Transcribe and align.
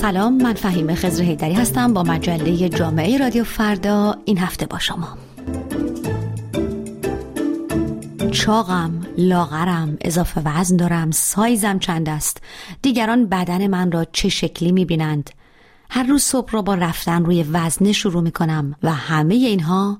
سلام 0.00 0.42
من 0.42 0.54
فهیم 0.54 0.94
خزر 0.94 1.22
هیدری 1.22 1.52
هستم 1.52 1.92
با 1.92 2.02
مجله 2.02 2.68
جامعه 2.68 3.18
رادیو 3.18 3.44
فردا 3.44 4.16
این 4.24 4.38
هفته 4.38 4.66
با 4.66 4.78
شما. 4.78 5.18
چاقم 8.32 9.06
لاغرم 9.18 9.98
اضافه 10.00 10.42
وزن 10.44 10.76
دارم 10.76 11.10
سایزم 11.10 11.78
چند 11.78 12.08
است؟ 12.08 12.42
دیگران 12.82 13.26
بدن 13.26 13.66
من 13.66 13.92
را 13.92 14.06
چه 14.12 14.28
شکلی 14.28 14.72
می‌بینند؟ 14.72 15.30
هر 15.90 16.02
روز 16.02 16.22
صبح 16.22 16.52
را 16.52 16.62
با 16.62 16.74
رفتن 16.74 17.24
روی 17.24 17.42
وزنه 17.42 17.92
شروع 17.92 18.22
می 18.22 18.32
کنم 18.32 18.74
و 18.82 18.92
همه 18.92 19.34
اینها 19.34 19.98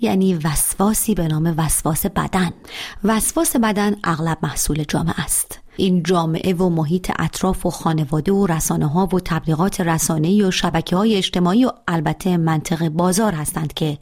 یعنی 0.00 0.34
وسواسی 0.34 1.14
به 1.14 1.28
نام 1.28 1.54
وسواس 1.56 2.06
بدن. 2.06 2.50
وسواس 3.04 3.56
بدن 3.56 3.96
اغلب 4.04 4.38
محصول 4.42 4.84
جامعه 4.88 5.20
است. 5.24 5.63
این 5.76 6.02
جامعه 6.02 6.54
و 6.54 6.68
محیط 6.68 7.12
اطراف 7.18 7.66
و 7.66 7.70
خانواده 7.70 8.32
و 8.32 8.46
رسانه 8.46 8.86
ها 8.86 9.06
و 9.06 9.20
تبلیغات 9.20 9.80
رسانه‌ای 9.80 10.42
و 10.42 10.50
شبکه 10.50 10.96
های 10.96 11.16
اجتماعی 11.16 11.64
و 11.64 11.70
البته 11.88 12.36
منطق 12.36 12.88
بازار 12.88 13.32
هستند 13.32 13.74
که 13.74 13.98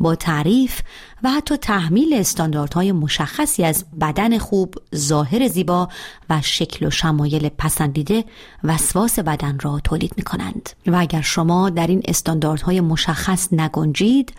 با 0.00 0.14
تعریف 0.14 0.80
و 1.22 1.30
حتی 1.30 1.56
تحمیل 1.56 2.14
استانداردهای 2.14 2.92
مشخصی 2.92 3.64
از 3.64 3.84
بدن 4.00 4.38
خوب، 4.38 4.74
ظاهر 4.94 5.48
زیبا 5.48 5.88
و 6.30 6.40
شکل 6.42 6.86
و 6.86 6.90
شمایل 6.90 7.48
پسندیده 7.48 8.24
وسواس 8.64 9.18
بدن 9.18 9.58
را 9.58 9.80
تولید 9.84 10.12
می 10.16 10.22
کنند. 10.22 10.70
و 10.86 10.96
اگر 10.96 11.20
شما 11.20 11.70
در 11.70 11.86
این 11.86 12.02
استانداردهای 12.04 12.80
مشخص 12.80 13.48
نگنجید، 13.52 14.32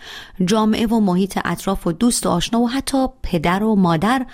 جامعه 0.44 0.86
و 0.86 1.00
محیط 1.00 1.38
اطراف 1.44 1.86
و 1.86 1.92
دوست 1.92 2.26
و 2.26 2.28
آشنا 2.28 2.60
و 2.60 2.68
حتی 2.70 3.06
پدر 3.22 3.62
و 3.62 3.76
مادر 3.76 4.26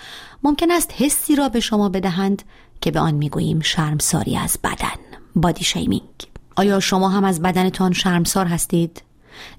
ممکن 0.43 0.71
است 0.71 0.93
حسی 0.97 1.35
را 1.35 1.49
به 1.49 1.59
شما 1.59 1.89
بدهند 1.89 2.43
که 2.81 2.91
به 2.91 2.99
آن 2.99 3.13
می‌گوییم 3.13 3.59
شرمساری 3.59 4.37
از 4.37 4.57
بدن. 4.63 4.99
بادی 5.35 5.63
شیمینگ 5.63 6.03
آیا 6.55 6.79
شما 6.79 7.09
هم 7.09 7.23
از 7.23 7.41
بدنتان 7.41 7.93
شرمسار 7.93 8.45
هستید؟ 8.45 9.03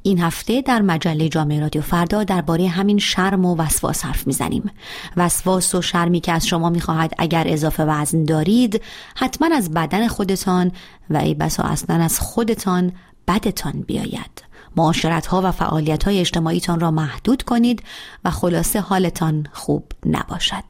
این 0.02 0.20
هفته 0.20 0.62
در 0.62 0.82
مجله 0.82 1.28
جامعه 1.28 1.60
رادیو 1.60 1.82
فردا 1.82 2.24
درباره 2.24 2.68
همین 2.68 2.98
شرم 2.98 3.44
و 3.44 3.56
وسواس 3.56 4.04
حرف 4.04 4.26
می‌زنیم. 4.26 4.70
وسواس 5.16 5.74
و 5.74 5.82
شرمی 5.82 6.20
که 6.20 6.32
از 6.32 6.46
شما 6.46 6.70
می‌خواهد 6.70 7.12
اگر 7.18 7.44
اضافه 7.46 7.84
وزن 7.84 8.24
دارید 8.24 8.82
حتما 9.16 9.56
از 9.56 9.70
بدن 9.70 10.08
خودتان 10.08 10.72
و 11.10 11.16
ای 11.16 11.34
بسا 11.34 11.62
اصلا 11.62 11.96
از 11.96 12.20
خودتان 12.20 12.92
بدتان 13.28 13.72
بیاید. 13.72 14.53
معاشرت 14.76 15.26
ها 15.26 15.42
و 15.44 15.50
فعالیت 15.50 16.04
های 16.04 16.20
اجتماعیتان 16.20 16.80
را 16.80 16.90
محدود 16.90 17.42
کنید 17.42 17.82
و 18.24 18.30
خلاصه 18.30 18.80
حالتان 18.80 19.46
خوب 19.52 19.92
نباشد. 20.06 20.64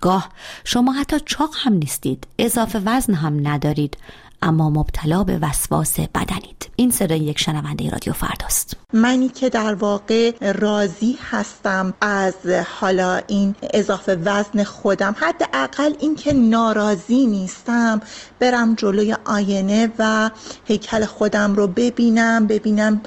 گاه 0.00 0.28
شما 0.64 0.92
حتی 0.92 1.16
چاق 1.26 1.50
هم 1.56 1.72
نیستید. 1.72 2.26
اضافه 2.38 2.82
وزن 2.84 3.14
هم 3.14 3.48
ندارید. 3.48 3.96
اما 4.42 4.70
مبتلا 4.70 5.24
به 5.24 5.38
وسواس 5.38 6.00
بدنید. 6.00 6.68
این 6.76 6.90
صدای 6.90 7.18
یک 7.18 7.38
شنونده 7.38 7.90
رادیو 7.90 8.12
فرداست. 8.12 8.76
منی 8.92 9.28
که 9.28 9.48
در 9.48 9.74
واقع 9.74 10.32
راضی 10.40 11.18
هستم 11.30 11.94
از 12.00 12.34
حالا 12.80 13.20
این 13.26 13.54
اضافه 13.74 14.14
وزن 14.24 14.64
خودم. 14.64 15.16
حداقل 15.18 15.92
این 16.00 16.16
که 16.16 16.32
ناراضی 16.32 17.26
نیستم. 17.26 18.00
برم 18.38 18.74
جلوی 18.74 19.16
آینه 19.24 19.92
و 19.98 20.30
هیکل 20.64 21.04
خودم 21.04 21.54
رو 21.54 21.66
ببینم 21.66 22.46
ببینم 22.46 23.00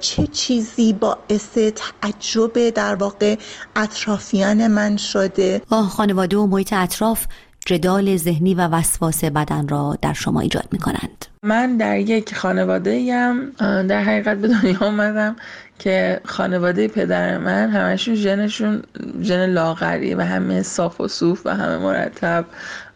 چه 0.00 0.26
چیزی 0.26 0.92
باعث 0.92 1.58
تعجب 1.58 2.70
در 2.70 2.94
واقع 2.94 3.36
اطرافیان 3.76 4.66
من 4.66 4.96
شده. 4.96 5.62
خانواده 5.88 6.36
و 6.36 6.46
محیط 6.46 6.72
اطراف 6.72 7.26
جدال 7.66 8.16
ذهنی 8.16 8.54
و 8.54 8.60
وسواس 8.60 9.24
بدن 9.24 9.68
را 9.68 9.98
در 10.02 10.12
شما 10.12 10.40
ایجاد 10.40 10.68
می 10.72 10.78
کنند 10.78 11.26
من 11.42 11.76
در 11.76 11.98
یک 11.98 12.34
خانواده 12.34 12.90
ایم 12.90 13.50
در 13.82 14.02
حقیقت 14.02 14.36
به 14.36 14.48
دنیا 14.48 14.78
آمدم 14.80 15.36
که 15.78 16.20
خانواده 16.24 16.88
پدر 16.88 17.38
من 17.38 17.70
همشون 17.70 18.14
ژنشون 18.14 18.82
ژن 19.22 19.46
لاغری 19.46 20.14
و 20.14 20.20
همه 20.20 20.62
صاف 20.62 21.00
و 21.00 21.08
صوف 21.08 21.46
و 21.46 21.50
همه 21.50 21.78
مرتب 21.78 22.44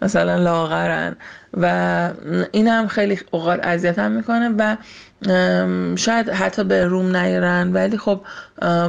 مثلا 0.03 0.37
لاغرن 0.37 1.17
و 1.55 2.11
این 2.53 2.69
هم 2.69 2.89
خیلی 2.89 3.19
اوقات 3.31 3.61
اذیتم 3.62 4.11
می‌کنه 4.11 4.49
و 4.49 4.77
شاید 5.97 6.29
حتی 6.29 6.65
به 6.65 6.84
روم 6.84 7.17
نیارن 7.17 7.73
ولی 7.73 7.99
خب 7.99 8.21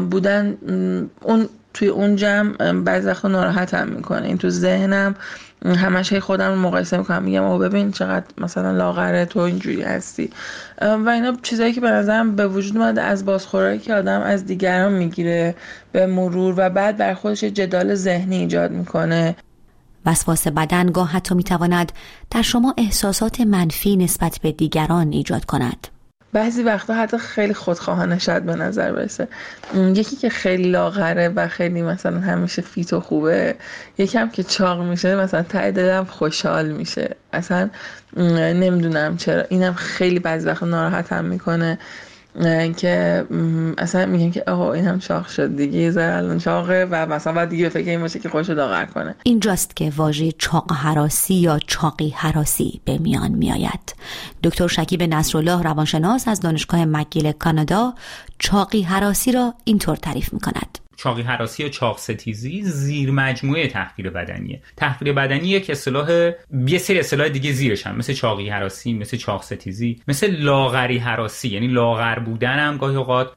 بودن 0.09 0.57
اون 1.21 1.49
توی 1.73 1.87
اون 1.87 2.15
جمع 2.15 2.73
بعضی 2.73 3.07
وقتا 3.07 3.27
ناراحتم 3.27 3.87
می‌کنه. 3.87 4.27
این 4.27 4.37
تو 4.37 4.49
ذهنم 4.49 5.15
همش 5.65 6.13
خودم 6.13 6.53
مقایسه 6.53 6.97
می‌کنم. 6.97 7.23
میگم 7.23 7.43
او 7.43 7.57
ببین 7.57 7.91
چقدر 7.91 8.25
مثلا 8.37 8.71
لاغره 8.71 9.25
تو 9.25 9.39
اینجوری 9.39 9.81
هستی. 9.81 10.29
و 10.81 11.09
اینا 11.09 11.33
چیزایی 11.41 11.73
که 11.73 11.81
به 11.81 11.91
نظرم 11.91 12.35
به 12.35 12.47
وجود 12.47 12.77
اومده 12.77 13.01
از 13.01 13.25
بازخورایی 13.25 13.79
که 13.79 13.93
آدم 13.93 14.21
از 14.21 14.45
دیگران 14.45 14.93
می‌گیره 14.93 15.55
به 15.91 16.05
مرور 16.05 16.53
و 16.57 16.69
بعد 16.69 16.97
بر 16.97 17.13
خودش 17.13 17.43
جدال 17.43 17.95
ذهنی 17.95 18.37
ایجاد 18.37 18.71
می‌کنه. 18.71 19.35
وسواس 20.05 20.47
بدن 20.47 20.85
گاه 20.85 21.11
حتی 21.11 21.35
می‌تواند 21.35 21.91
در 22.31 22.41
شما 22.41 22.73
احساسات 22.77 23.41
منفی 23.41 23.97
نسبت 23.97 24.39
به 24.43 24.51
دیگران 24.51 25.11
ایجاد 25.11 25.45
کند. 25.45 25.87
بعضی 26.33 26.63
وقتا 26.63 26.93
حتی 26.93 27.17
خیلی 27.17 27.53
خودخواهانه 27.53 28.19
شاید 28.19 28.45
به 28.45 28.55
نظر 28.55 28.91
برسه. 28.91 29.27
یکی 29.75 30.15
که 30.15 30.29
خیلی 30.29 30.71
لاغره 30.71 31.29
و 31.29 31.47
خیلی 31.47 31.81
مثلا 31.81 32.19
همیشه 32.19 32.61
فیت 32.61 32.93
و 32.93 32.99
خوبه 32.99 33.55
یکم 33.97 34.29
که 34.29 34.43
چاق 34.43 34.81
میشه 34.81 35.15
مثلا 35.15 35.43
ته 35.43 35.71
دلم 35.71 36.05
خوشحال 36.05 36.69
میشه. 36.69 37.15
اصلا 37.33 37.69
نمی‌دونم 38.17 39.17
چرا. 39.17 39.43
اینم 39.49 39.73
خیلی 39.73 40.19
بعضی 40.19 40.47
وقتا 40.47 40.65
ناراحتم 40.65 41.25
می‌کنه. 41.25 41.79
که 42.77 43.25
اصلا 43.77 44.05
میگن 44.05 44.31
که 44.31 44.43
آها 44.47 44.73
این 44.73 44.87
هم 44.87 44.99
چاق 44.99 45.27
شد 45.27 45.55
دیگه 45.55 45.79
یه 45.79 45.93
الان 45.97 46.37
چاقه 46.37 46.87
و 46.91 47.05
مثلا 47.05 47.33
باید 47.33 47.49
دیگه 47.49 47.69
فکر 47.69 47.89
این 47.89 47.99
باشه 47.99 48.19
که 48.19 48.29
خوش 48.29 48.49
لاغر 48.49 48.85
کنه. 48.85 49.15
اینجاست 49.23 49.75
که 49.75 49.91
واژه 49.97 50.31
چاق 50.31 50.71
حراسی 50.71 51.33
یا 51.33 51.59
چاقی 51.67 52.09
حراسی 52.09 52.81
به 52.85 52.97
میان 52.97 53.31
میآید. 53.31 53.95
دکتر 54.43 54.67
شکیب 54.67 55.03
نصرالله 55.03 55.61
روانشناس 55.63 56.27
از 56.27 56.39
دانشگاه 56.39 56.85
مگیل 56.85 57.31
کانادا 57.31 57.93
چاقی 58.39 58.81
حراسی 58.81 59.31
را 59.31 59.53
اینطور 59.63 59.95
تعریف 59.95 60.33
می 60.33 60.39
کند 60.39 60.88
چاقی 60.99 61.21
حراسی 61.21 61.63
یا 61.63 61.69
چاق 61.69 61.97
ستیزی 61.97 62.61
زیر 62.63 63.11
مجموعه 63.11 63.67
تحقیر 63.67 64.09
بدنیه. 64.09 64.61
تحقیر 64.77 65.13
بدنی 65.13 65.47
یک 65.47 65.69
اصطلاح 65.69 66.31
یه 66.67 66.77
سری 66.77 66.99
اصطلاح 66.99 67.29
دیگه 67.29 67.51
زیرش 67.51 67.87
هم 67.87 67.97
مثل 67.97 68.13
چاقی 68.13 68.49
حراسی 68.49 68.93
مثل 68.93 69.17
چاق 69.17 69.43
ستیزی 69.43 70.01
مثل 70.07 70.31
لاغری 70.31 70.97
حراسی. 70.97 71.49
یعنی 71.49 71.67
لاغر 71.67 72.19
بودن 72.19 72.59
هم 72.59 72.77
گاهی 72.77 72.95
اوقات 72.95 73.31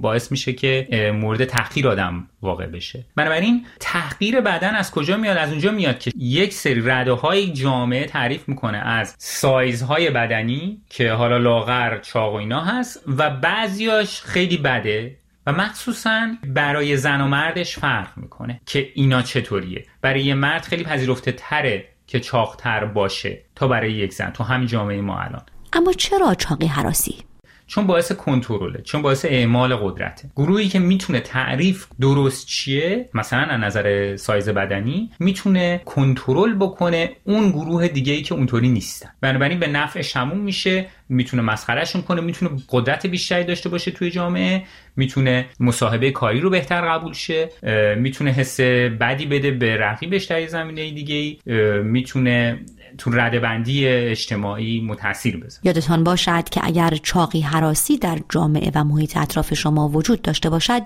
باعث 0.00 0.30
میشه 0.32 0.52
که 0.52 0.88
مورد 1.20 1.44
تحقیر 1.44 1.88
آدم 1.88 2.26
واقع 2.42 2.66
بشه. 2.66 3.04
بنابراین 3.16 3.66
تحقیر 3.80 4.40
بدن 4.40 4.74
از 4.74 4.90
کجا 4.90 5.16
میاد؟ 5.16 5.36
از 5.36 5.50
اونجا 5.50 5.70
میاد 5.70 5.98
که 5.98 6.12
یک 6.18 6.52
سری 6.52 6.80
رده 6.80 7.12
های 7.12 7.52
جامعه 7.52 8.04
تعریف 8.04 8.48
می‌کنه 8.48 8.78
از 8.78 9.14
سایزهای 9.18 10.10
بدنی 10.10 10.78
که 10.90 11.12
حالا 11.12 11.38
لاغر 11.38 11.98
چاق 11.98 12.32
و 12.32 12.36
اینا 12.36 12.60
هست 12.60 13.04
و 13.06 13.30
بعضیاش 13.30 14.22
خیلی 14.22 14.56
بده. 14.56 15.21
و 15.46 15.52
مخصوصا 15.52 16.28
برای 16.46 16.96
زن 16.96 17.20
و 17.20 17.26
مردش 17.26 17.78
فرق 17.78 18.08
می‌کنه 18.16 18.60
که 18.66 18.92
اینا 18.94 19.22
چطوریه. 19.22 19.86
برای 20.00 20.22
یه 20.24 20.34
مرد 20.34 20.62
خیلی 20.62 20.84
پذیرفته 20.84 21.32
تره 21.32 21.88
که 22.06 22.20
چاقتر 22.20 22.84
باشه 22.84 23.42
تا 23.54 23.68
برای 23.68 23.92
یک 23.92 24.12
زن. 24.12 24.30
تو 24.30 24.44
همین 24.44 24.66
جامعه 24.66 25.00
ما 25.00 25.18
الان. 25.18 25.42
اما 25.72 25.92
چرا 25.92 26.34
چاقی 26.34 26.66
حراسی؟ 26.66 27.24
چون 27.72 27.86
باعث 27.86 28.12
کنترله 28.12 28.82
چون 28.82 29.02
باعث 29.02 29.24
اعمال 29.24 29.76
قدرته. 29.76 30.30
گروهی 30.36 30.68
که 30.68 30.78
می‌تونه 30.78 31.20
تعریف 31.20 31.86
درست 32.00 32.46
چیه 32.46 33.08
مثلا 33.14 33.40
از 33.40 33.60
نظر 33.60 34.16
سایز 34.16 34.48
بدنی 34.48 35.10
می‌تونه 35.18 35.82
کنترل 35.84 36.54
بکنه 36.54 37.10
اون 37.24 37.50
گروه 37.50 37.88
دیگه 37.88 38.12
ای 38.12 38.22
که 38.22 38.34
اونطوری 38.34 38.68
نیستن. 38.68 39.08
بنابراین 39.20 39.60
به 39.60 39.66
نفع 39.66 40.02
شمون 40.02 40.38
میشه 40.38 40.86
می‌تونه 41.08 41.42
مسخرهشون 41.42 42.02
کنه 42.02 42.20
می‌تونه 42.20 42.50
قدرت 42.68 43.06
بیشتری 43.06 43.44
داشته 43.44 43.68
باشه 43.68 43.90
توی 43.90 44.10
جامعه 44.10 44.62
می‌تونه 44.96 45.46
مصاحبه 45.60 46.10
کاری 46.10 46.40
رو 46.40 46.50
بهتر 46.50 46.88
قبول 46.88 47.12
شه 47.12 47.48
می‌تونه 47.96 48.30
حس 48.30 48.60
بدی 49.00 49.26
بده 49.26 49.50
به 49.50 49.76
رقیبش 49.76 50.24
در 50.24 50.46
زمینه 50.46 50.90
دیگه 50.90 51.38
می‌تونه 51.82 52.60
تو 52.98 53.10
ردبندی 53.10 53.86
اجتماعی 53.86 54.80
متاثر 54.80 55.36
بذاره 55.36 55.60
یادتان 55.64 56.04
باشد 56.04 56.48
که 56.48 56.60
اگر 56.64 56.98
چاقی 57.02 57.40
حراسی 57.40 57.98
در 57.98 58.18
جامعه 58.28 58.72
و 58.74 58.84
محیط 58.84 59.16
اطراف 59.16 59.54
شما 59.54 59.88
وجود 59.88 60.22
داشته 60.22 60.50
باشد 60.50 60.82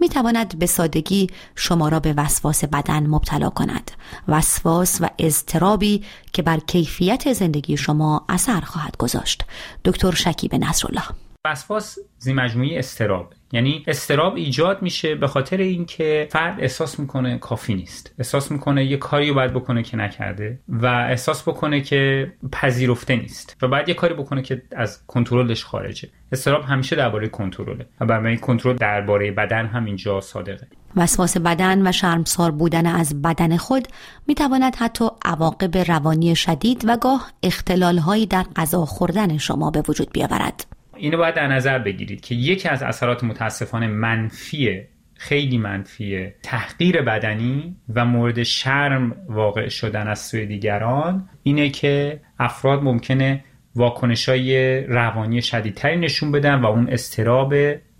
می‌تواند 0.00 0.58
به 0.58 0.66
سادگی 0.66 1.26
شما 1.56 1.88
را 1.88 2.00
به 2.00 2.14
وسواس 2.16 2.64
بدن 2.64 3.06
مبتلا 3.06 3.50
کند. 3.50 3.90
وسواس 4.28 4.98
و 5.00 5.08
اضطرابی 5.18 6.04
که 6.32 6.42
بر 6.42 6.58
کیفیت 6.66 7.32
زندگی 7.32 7.76
شما 7.76 8.24
اثر 8.28 8.60
خواهد 8.60 8.96
گذاشت. 8.96 9.44
دکتر 9.84 10.14
شکیب 10.14 10.54
نصرالله. 10.54 11.27
وسواس 11.48 11.98
زی 12.18 12.32
مجموعی 12.32 12.78
استراب 12.78 13.32
یعنی 13.52 13.84
استراب 13.86 14.36
ایجاد 14.36 14.82
میشه 14.82 15.14
به 15.14 15.26
خاطر 15.26 15.56
اینکه 15.56 16.28
فرد 16.30 16.60
احساس 16.60 17.00
می‌کنه 17.00 17.38
کافی 17.38 17.74
نیست. 17.74 18.14
احساس 18.18 18.50
می‌کنه 18.52 18.84
یه 18.84 18.96
کاری 18.96 19.28
رو 19.28 19.34
باید 19.34 19.52
بکنه 19.52 19.82
که 19.82 19.96
نکرده 19.96 20.58
و 20.68 20.86
احساس 20.86 21.48
بکنه 21.48 21.80
که 21.80 22.32
پذیرفته 22.52 23.16
نیست 23.16 23.56
و 23.62 23.68
بعد 23.68 23.88
یه 23.88 23.94
کاری 23.94 24.14
بکنه 24.14 24.42
که 24.42 24.62
از 24.76 25.06
کنترلش 25.06 25.64
خارجه. 25.64 26.08
استراب 26.32 26.64
همیشه 26.64 26.96
درباره 26.96 27.28
کنترله 27.28 27.86
و 28.00 28.06
برای 28.06 28.36
کنترل 28.36 28.76
درباره 28.76 29.30
بدن 29.30 29.66
هم 29.66 29.84
اینجا 29.84 30.20
صادقه. 30.20 30.66
وسواس 30.96 31.36
بدن 31.36 31.88
و 31.88 31.92
شرمسار 31.92 32.50
بودن 32.50 32.86
از 32.86 33.22
بدن 33.22 33.56
خود 33.56 33.88
می 34.26 34.34
تواند 34.34 34.76
حتی 34.76 35.04
عواقب 35.24 35.76
روانی 35.76 36.36
شدید 36.36 36.84
و 36.86 36.96
گاه 36.96 37.32
اختلالهایی 37.42 38.26
در 38.26 38.44
غذا 38.56 38.84
خوردن 38.84 39.38
شما 39.38 39.70
به 39.70 39.82
وجود 39.88 40.12
بیاورد. 40.12 40.77
اینو 40.98 41.16
باید 41.16 41.34
در 41.34 41.46
نظر 41.46 41.78
بگیرید 41.78 42.20
که 42.20 42.34
یکی 42.34 42.68
از 42.68 42.82
اثرات 42.82 43.24
متاسفانه 43.24 43.86
منفی 43.86 44.82
خیلی 45.14 45.58
منفی 45.58 46.32
تحقیر 46.42 47.02
بدنی 47.02 47.76
و 47.94 48.04
مورد 48.04 48.42
شرم 48.42 49.16
واقع 49.28 49.68
شدن 49.68 50.08
از 50.08 50.18
سوی 50.18 50.46
دیگران 50.46 51.28
اینه 51.42 51.68
که 51.68 52.20
افراد 52.38 52.82
ممکنه 52.82 53.44
واکنش 53.74 54.28
های 54.28 54.80
روانی 54.80 55.42
شدیدتری 55.42 55.96
نشون 55.96 56.32
بدن 56.32 56.54
و 56.60 56.66
اون 56.66 56.88
استراب 56.88 57.54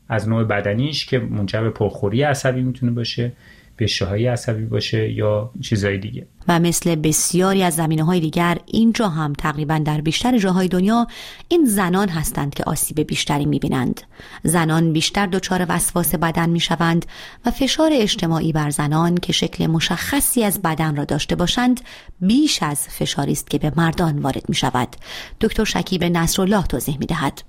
از 0.09 0.29
نوع 0.29 0.45
بدنیش 0.45 1.07
که 1.07 1.19
منجر 1.19 1.61
به 1.61 1.71
پرخوری 1.71 2.23
عصبی 2.23 2.63
می‌تونه 2.63 2.93
باشه 2.93 3.33
های 4.09 4.27
عصبی 4.27 4.65
باشه 4.65 5.13
یا 5.13 5.51
چیزهای 5.61 5.99
دیگه. 5.99 6.27
و 6.49 6.61
مثل 6.61 6.95
بسیاری 6.95 7.63
از 7.63 7.75
زمینه 7.75 8.05
های 8.05 8.21
دیگر 8.21 8.59
اینجا 8.67 9.09
هم 9.09 9.33
تقریبا 9.33 9.79
در 9.79 10.01
بیشتر 10.01 10.39
جاهای 10.39 10.69
دنیا 10.69 11.07
این 11.49 11.65
زنان 11.65 12.09
هستند 12.09 12.55
که 12.55 12.65
آسیب 12.65 13.01
بیشتری 13.01 13.47
می‌بینند. 13.47 14.01
زنان 14.43 14.93
بیشتر 14.93 15.27
دچار 15.27 15.67
وسواس 15.69 16.15
بدن 16.15 16.51
می‌شوند 16.51 17.07
و 17.47 17.51
فشار 17.51 17.91
اجتماعی 17.95 18.53
بر 18.53 18.71
زنان 18.71 19.15
که 19.15 19.33
شکل 19.33 19.67
مشخصی 19.67 20.45
از 20.45 20.63
بدن 20.63 20.97
را 20.97 21.05
داشته 21.05 21.37
باشند 21.37 21.81
بیش 22.21 22.63
از 22.63 22.89
فشاری 22.89 23.33
است 23.33 23.51
که 23.51 23.59
به 23.59 23.73
مردان 23.77 24.19
وارد 24.19 24.49
می 24.49 24.55
شود 24.55 24.89
دکتر 25.41 25.65
شکیب 25.65 26.05
نصرالله 26.05 26.67
توضیح 26.67 26.99
می 26.99 27.07
دهد 27.07 27.43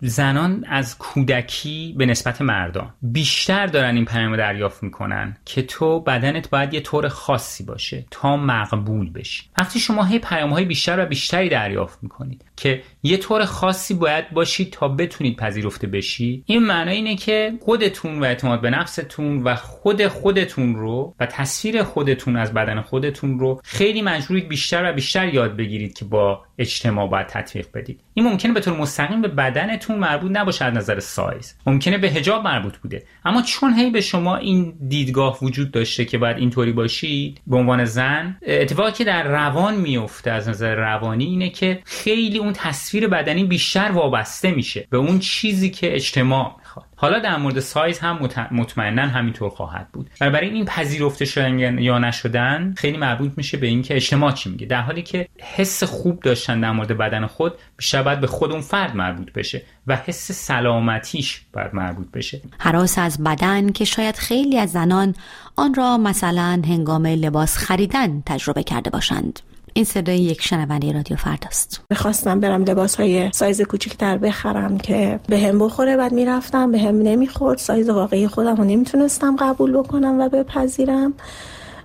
زنان 0.00 0.64
از 0.68 0.98
کودکی 0.98 1.94
به 1.98 2.06
نسبت 2.06 2.42
مردان 2.42 2.94
بیشتر 3.02 3.66
دارن 3.66 3.94
این 3.94 4.04
پیام 4.04 4.36
دریافت 4.36 4.82
می‌کنن 4.82 5.36
که 5.44 5.62
تو 5.62 6.00
بدنت 6.00 6.50
باید 6.50 6.74
یه 6.74 6.80
طور 6.80 7.08
خاصی 7.08 7.64
باشه 7.64 8.04
تا 8.10 8.36
مقبول 8.36 9.10
بشی. 9.10 9.42
وقتی 9.58 9.80
شما 9.80 10.04
هی 10.04 10.18
پیام 10.18 10.50
های 10.50 10.64
بیشتر 10.64 11.02
و 11.02 11.06
بیشتری 11.06 11.48
دریافت 11.48 11.98
می‌کنید 12.02 12.44
که 12.56 12.82
یه 13.02 13.16
طور 13.16 13.44
خاصی 13.44 13.94
باید 13.94 14.30
باشید 14.30 14.72
تا 14.72 14.88
بتونید 14.88 15.36
پذیرفته 15.36 15.86
بشید 15.86 16.42
این 16.46 16.62
معنی 16.62 16.90
اینه 16.90 17.16
که 17.16 17.52
خودتون 17.60 18.20
و 18.20 18.24
اعتماد 18.24 18.60
به 18.60 18.70
نفستون 18.70 19.42
و 19.42 19.54
خود 19.54 20.08
خودتون 20.08 20.74
رو 20.74 21.14
و 21.20 21.26
تصویر 21.26 21.82
خودتون 21.82 22.36
از 22.36 22.54
بدن 22.54 22.80
خودتون 22.80 23.38
رو 23.38 23.60
خیلی 23.64 24.02
مجبورید 24.02 24.48
بیشتر 24.48 24.90
و 24.90 24.92
بیشتر 24.92 25.34
یاد 25.34 25.56
بگیرید 25.56 25.98
که 25.98 26.04
با 26.04 26.44
اجتماع 26.58 27.08
باید 27.08 27.26
تطبیق 27.26 27.66
بدید. 27.74 28.00
این 28.14 28.28
ممکنه 28.28 28.52
به 28.52 28.60
طور 28.60 28.76
مستقیم 28.76 29.22
به 29.22 29.28
بدنتون 29.28 29.85
مربوط 29.94 30.30
نباشه 30.34 30.64
از 30.64 30.74
نظر 30.74 31.00
سایز. 31.00 31.54
ممکنه 31.66 31.98
به 31.98 32.08
هجاب 32.08 32.44
مربوط 32.44 32.76
بوده. 32.76 33.02
اما 33.24 33.42
چون 33.42 33.74
هی 33.74 33.90
به 33.90 34.00
شما 34.00 34.36
این 34.36 34.74
دیدگاه 34.88 35.38
وجود 35.42 35.70
داشته 35.70 36.04
که 36.04 36.18
باید 36.18 36.36
اینطوری 36.38 36.72
باشید 36.72 37.40
به 37.46 37.56
عنوان 37.56 37.84
زن 37.84 38.36
اتفاقی 38.46 38.92
که 38.92 39.04
در 39.04 39.22
روان 39.22 39.74
میفته 39.74 40.30
از 40.30 40.48
نظر 40.48 40.74
روانی 40.74 41.24
اینه 41.24 41.50
که 41.50 41.80
خیلی 41.84 42.38
اون 42.38 42.52
تصویر 42.52 43.08
بدنی 43.08 43.44
بیشتر 43.44 43.90
وابسته 43.90 44.50
میشه 44.50 44.86
به 44.90 44.96
اون 44.96 45.18
چیزی 45.18 45.70
که 45.70 45.94
اجتماع 45.94 46.56
حالا 46.96 47.18
در 47.18 47.36
مورد 47.36 47.60
سایز 47.60 47.98
هم 47.98 48.18
مطمئنا 48.50 49.02
همینطور 49.02 49.50
خواهد 49.50 49.88
بود. 49.92 50.10
برای 50.20 50.48
این 50.48 50.64
پذیرفته 50.64 51.24
شدن 51.24 51.78
یا 51.78 51.98
نشدن 51.98 52.74
خیلی 52.76 52.96
مربوط 52.96 53.32
میشه 53.36 53.56
به 53.56 53.66
اینکه 53.66 53.96
اجتماع 53.96 54.32
چی 54.32 54.50
میگه. 54.50 54.66
در 54.66 54.80
حالی 54.80 55.02
که 55.02 55.28
حس 55.56 55.84
خوب 55.84 56.20
داشتن 56.20 56.60
در 56.60 56.72
مورد 56.72 56.98
بدن 56.98 57.26
خود 57.26 57.52
بیشتر 57.76 58.02
باید 58.02 58.20
به 58.20 58.26
خود 58.26 58.52
اون 58.52 58.60
فرد 58.60 58.96
مربوط 58.96 59.32
بشه 59.32 59.62
و 59.86 59.96
حس 59.96 60.32
سلامتیش 60.32 61.40
باید 61.52 61.74
مربوط 61.74 62.10
بشه. 62.10 62.40
هراس 62.58 62.98
از 62.98 63.24
بدن 63.24 63.72
که 63.72 63.84
شاید 63.84 64.16
خیلی 64.16 64.58
از 64.58 64.72
زنان 64.72 65.14
آن 65.56 65.74
را 65.74 65.98
مثلا 65.98 66.62
هنگام 66.66 67.06
لباس 67.06 67.56
خریدن 67.56 68.22
تجربه 68.26 68.62
کرده 68.62 68.90
باشند. 68.90 69.40
این 69.76 69.84
صدای 69.84 70.18
یک 70.18 70.42
شنونده 70.42 70.92
رادیو 70.92 71.16
فرداست. 71.16 71.80
می‌خواستم 71.90 72.40
برم 72.40 72.64
لباس 72.64 72.96
های 72.96 73.30
سایز 73.32 73.62
کوچیکتر 73.62 74.18
بخرم 74.18 74.78
که 74.78 75.20
بهم 75.28 75.58
بخوره. 75.58 75.96
بعد 75.96 76.12
می‌رفتم 76.12 76.72
بهم 76.72 77.02
نمی‌خورد. 77.02 77.58
سایز 77.58 77.88
واقعی 77.88 78.28
خودم 78.28 78.56
رو 78.56 78.64
نمی‌تونستم 78.64 79.36
قبول 79.36 79.72
بکنم 79.72 80.20
و 80.20 80.28
بپذیرم. 80.28 81.14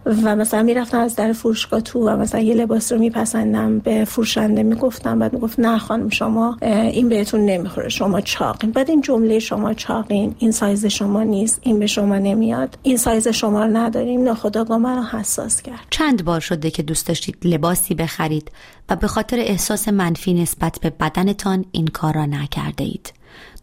و 0.06 0.36
مثلا 0.36 0.64
می‌رفتم 0.64 1.00
از 1.00 1.16
در 1.16 1.34
فروشگاه 1.34 1.82
تو 1.82 2.08
و 2.08 2.18
مثلا 2.18 2.42
یه 2.42 2.54
لباس 2.56 2.92
رو 2.92 3.00
میپسندم 3.00 3.80
به 3.80 4.06
فروشنده 4.06 4.64
می‌گفتم 4.64 5.20
بعد 5.20 5.34
می‌گفت 5.34 5.60
نه 5.60 5.78
خانم 5.78 6.10
شما 6.10 6.58
این 6.62 7.10
بهتون 7.10 7.46
نمی‌خوره 7.46 7.90
شما 7.90 8.22
چاقین. 8.22 8.72
بعد 8.72 8.90
این 8.90 9.02
جمله 9.02 9.40
شما 9.40 9.74
چاقین 9.74 10.36
این 10.40 10.52
سایز 10.52 10.86
شما 10.86 11.24
نیست 11.24 11.60
این 11.64 11.80
به 11.80 11.88
شما 11.88 12.18
نمیاد 12.18 12.78
این 12.84 12.98
سایز 12.98 13.28
شما 13.28 13.66
رو 13.66 13.78
نداریم 13.78 14.24
ناخداگاه 14.24 14.96
رو 14.96 15.04
حساس 15.04 15.62
کرد. 15.62 15.88
چند 15.90 16.26
بار 16.26 16.40
شده 16.40 16.72
که 16.72 16.84
دوست 16.84 17.08
داشتید 17.08 17.38
لباسی 17.44 17.96
بخرید 17.96 18.52
و 18.90 18.96
به 18.96 19.08
خاطر 19.08 19.40
احساس 19.40 19.88
منفی 19.88 20.34
نسبت 20.34 20.80
به 20.82 20.90
بدنتان 20.90 21.66
این 21.72 21.88
کار 21.88 22.14
را 22.14 22.26
نکرده 22.26 22.84
اید 22.84 23.14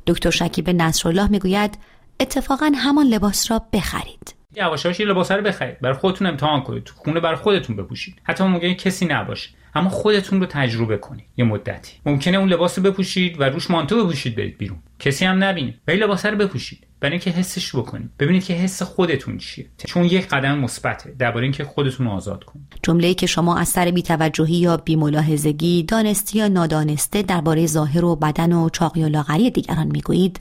دکتر 0.06 0.30
شکیب 0.30 0.70
نصرالله 0.70 1.30
می‌گوید 1.30 1.78
اتفاقا 2.20 2.72
همان 2.74 3.06
لباس 3.06 3.50
را 3.50 3.62
بخرید. 3.72 4.37
یواش 4.56 4.84
یواش 4.84 5.00
یه 5.00 5.06
لباس 5.06 5.32
رو 5.32 5.42
بخرید. 5.42 5.80
برای 5.80 5.96
خودتون 5.96 6.26
امتحان 6.26 6.60
کنید. 6.62 6.88
خونه 6.88 7.20
برای 7.20 7.36
خودتون 7.36 7.76
بپوشید. 7.76 8.14
حتی 8.22 8.44
ممکنه 8.44 8.74
کسی 8.74 9.06
نباشه. 9.06 9.50
اما 9.74 9.88
خودتون 9.88 10.40
رو 10.40 10.46
تجربه 10.46 10.96
کنید. 10.96 11.24
یه 11.36 11.44
مدتی. 11.44 11.92
ممکنه 12.06 12.36
اون 12.38 12.48
لباس 12.48 12.78
رو 12.78 12.84
بپوشید 12.84 13.40
و 13.40 13.44
روش 13.44 13.70
مانتو 13.70 14.04
بپوشید 14.04 14.36
برید 14.36 14.58
بیرون. 14.58 14.78
کسی 14.98 15.24
هم 15.24 15.44
نبینه. 15.44 15.74
ولی 15.88 15.96
لباس 15.96 16.26
رو 16.26 16.36
بپوشید. 16.36 16.86
برای 17.00 17.12
اینکه 17.12 17.30
حسش 17.30 17.76
بکنید. 17.76 18.10
ببینید 18.18 18.44
که 18.44 18.54
حس 18.54 18.82
خودتون 18.82 19.38
چیه. 19.38 19.66
چون 19.86 20.04
یک 20.04 20.28
قدم 20.28 20.58
مثبته. 20.58 21.14
درباره 21.18 21.42
اینکه 21.42 21.64
خودتون 21.64 22.06
رو 22.06 22.12
آزاد 22.12 22.44
کنید. 22.44 22.66
جمله‌ای 22.82 23.14
که 23.14 23.26
شما 23.26 23.58
از 23.58 23.68
سر 23.68 23.90
بی‌توجهی 23.90 24.56
یا 24.56 24.76
بی‌ملاحظگی 24.76 25.82
دانستی 25.82 26.38
یا 26.38 26.48
نادانسته 26.48 27.22
درباره 27.22 27.66
ظاهر 27.66 28.04
و 28.04 28.16
بدن 28.16 28.52
و 28.52 28.68
چاقی 28.68 29.04
و 29.04 29.08
لاغری 29.08 29.50
دیگران 29.50 29.86
می‌گویید 29.86 30.40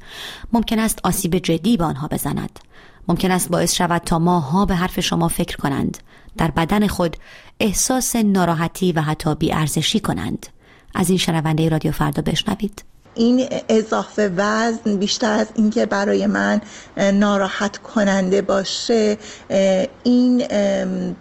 ممکن 0.54 0.80
است 0.80 1.00
آسیب 1.04 1.38
جدی 1.38 1.78
به 1.78 1.84
آنها 1.84 2.08
بزند. 2.08 2.60
ممکن 3.08 3.32
است 3.32 3.50
باعث 3.50 3.74
شود 3.74 4.02
تا 4.06 4.20
ماها 4.20 4.66
به 4.66 4.76
حرف 4.76 5.00
شما 5.00 5.28
فکر 5.28 5.58
کنند. 5.58 5.98
در 6.38 6.52
بدن 6.52 6.88
خود 6.88 7.18
احساس 7.60 8.16
ناراحتی 8.16 8.92
و 8.92 9.02
حتی 9.02 9.36
بیارزشی 9.36 10.00
کنند. 10.00 10.48
از 10.96 11.10
این 11.10 11.18
شنونده 11.18 11.70
رادیو 11.70 11.92
فردا 11.92 12.22
بشنوید. 12.22 12.84
این 13.16 13.46
اضافه 13.70 14.32
وزن 14.36 14.98
بیشتر 14.98 15.32
از 15.32 15.48
اینکه 15.56 15.86
برای 15.86 16.28
من 16.28 16.62
ناراحت 17.14 17.78
کننده 17.78 18.42
باشه 18.42 19.18
این 20.04 20.48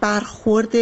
برخورد 0.01 0.75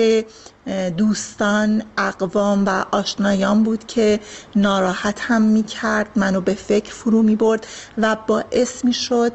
دوستان 0.97 1.83
اقوام 1.99 2.65
و 2.67 2.85
آشنایان 2.91 3.63
بود 3.63 3.87
که 3.87 4.21
ناراحت 4.57 5.21
هم 5.21 5.43
می 5.43 5.63
کرد 5.63 6.09
منو 6.17 6.41
به 6.41 6.55
فکر 6.55 6.93
فرو 6.93 7.23
می 7.23 7.37
برد 7.37 7.67
و 7.99 8.17
باعث 8.27 8.85
می 8.85 8.93
شد 8.93 9.33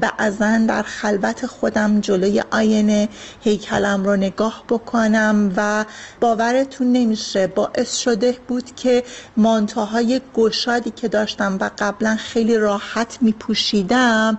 بعضا 0.00 0.58
در 0.68 0.82
خلوت 0.82 1.46
خودم 1.46 2.00
جلوی 2.00 2.42
آینه 2.50 3.08
هیکلم 3.40 4.04
رو 4.04 4.16
نگاه 4.16 4.64
بکنم 4.68 5.52
و 5.56 5.84
باورتون 6.20 6.92
نمیشه 6.92 7.46
باعث 7.46 7.96
شده 7.96 8.36
بود 8.48 8.74
که 8.76 9.04
مانتوهای 9.36 10.20
گشادی 10.34 10.90
که 10.90 11.08
داشتم 11.08 11.58
و 11.60 11.70
قبلا 11.78 12.16
خیلی 12.16 12.58
راحت 12.58 13.18
می 13.20 13.32
پوشیدم 13.32 14.38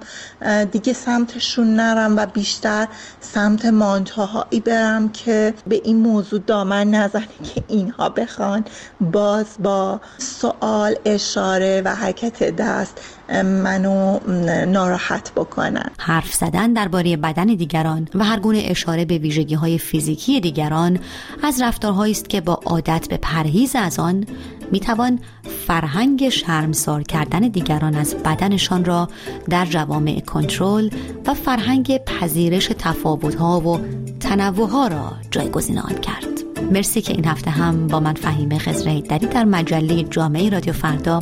دیگه 0.72 0.94
سمتشون 0.94 1.76
نرم 1.76 2.18
و 2.18 2.26
بیشتر 2.26 2.88
سمت 3.22 3.66
مانتوهایی 3.66 4.60
برم 4.60 5.10
که 5.10 5.54
به 5.68 5.82
این 5.84 5.98
موضوع 5.98 6.23
موضوع 6.24 6.40
دامن 6.40 6.90
نزنه 6.90 7.28
که 7.56 7.64
اینها 7.68 8.10
بخوان 8.10 8.64
باز 9.02 9.46
با 9.64 10.02
سوال 10.18 10.96
اشاره 11.06 11.82
و 11.86 11.96
حرکت 11.96 12.56
دست 12.56 13.02
منو 13.44 14.20
ناراحت 14.66 15.32
بکنن. 15.36 15.90
حرف 16.00 16.34
زدن 16.34 16.74
درباره 16.74 17.18
بدن 17.18 17.46
دیگران 17.46 18.08
و 18.16 18.24
هر 18.24 18.40
گونه 18.40 18.64
اشاره 18.66 19.06
به 19.06 19.18
ویژگی 19.18 19.56
های 19.56 19.78
فیزیکی 19.78 20.40
دیگران 20.40 21.00
از 21.44 21.62
رفتارهایی 21.62 22.12
است 22.12 22.30
که 22.30 22.42
با 22.42 22.60
عادت 22.66 23.08
به 23.10 23.18
پرهیز 23.18 23.76
از 23.76 24.00
آن 24.00 24.26
می‌توان 24.72 25.20
فرهنگ 25.68 26.30
شرمسار 26.30 27.04
کردن 27.04 27.40
دیگران 27.40 27.96
از 27.96 28.16
بدنشان 28.16 28.86
را 28.86 29.10
در 29.50 29.66
جوامع 29.66 30.20
کنترل 30.20 30.90
و 31.26 31.34
فرهنگ 31.34 31.98
پذیرش 31.98 32.70
تفاوتها 32.80 33.60
و 33.60 33.80
تنوعها 34.24 34.88
را 34.88 35.14
جایگزین 35.32 35.80
آن 35.80 35.96
کرد. 35.96 36.44
مرسی 36.72 37.02
که 37.02 37.14
این 37.14 37.26
هفته 37.26 37.52
هم 37.52 37.88
با 37.88 38.00
من 38.00 38.14
فهیم 38.14 38.58
خزره 38.58 39.02
دری 39.02 39.28
در 39.28 39.44
مجله 39.44 40.04
جامعه 40.04 40.50
رادیو 40.50 40.74
فردا 40.74 41.20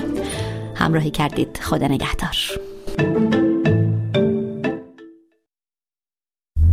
همراهی 0.75 1.11
کردید. 1.11 1.59
خدا 1.61 1.87
نگهدار. 1.87 2.35